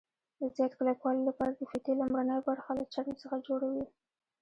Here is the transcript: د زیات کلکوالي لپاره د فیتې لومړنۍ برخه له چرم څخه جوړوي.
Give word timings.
د 0.39 0.41
زیات 0.55 0.73
کلکوالي 0.79 1.21
لپاره 1.29 1.51
د 1.55 1.61
فیتې 1.71 1.93
لومړنۍ 1.99 2.39
برخه 2.49 2.71
له 2.79 2.85
چرم 2.93 3.15
څخه 3.21 3.35
جوړوي. 3.47 3.85